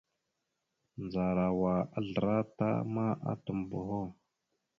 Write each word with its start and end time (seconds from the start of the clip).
Ndzarawa 1.03 1.75
azlərat 1.97 2.57
ma 2.93 3.07
atam 3.31 3.59
boho. 3.69 4.03